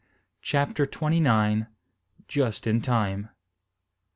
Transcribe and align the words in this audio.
CHAPTER 0.41 0.87
TWENTY 0.87 1.19
NINE. 1.19 1.67
JUST 2.27 2.65
IN 2.65 2.81
TIME. 2.81 3.29